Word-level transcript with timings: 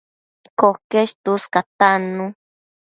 Coquesh 0.59 1.13
tuscatannu 1.23 2.25